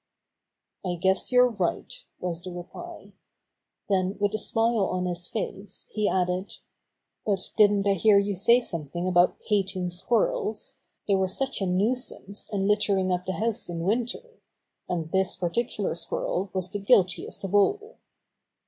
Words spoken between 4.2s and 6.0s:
a smile on his face,